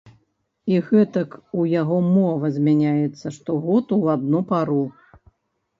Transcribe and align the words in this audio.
І 0.71 0.79
гэтак 0.87 1.29
у 1.59 1.67
яго 1.81 1.97
мова 2.17 2.51
змяняецца 2.57 3.27
штогоду 3.37 3.93
ў 4.03 4.19
адну 4.19 4.39
пару. 4.53 4.83